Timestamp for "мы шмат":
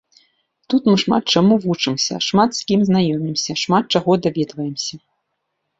0.91-1.23